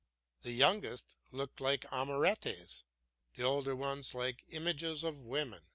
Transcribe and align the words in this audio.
The 0.41 0.51
youngest 0.51 1.05
looked 1.31 1.61
like 1.61 1.81
amorettes, 1.91 2.85
the 3.35 3.43
older 3.43 3.75
ones 3.75 4.15
like 4.15 4.43
images 4.49 5.03
of 5.03 5.23
women. 5.25 5.61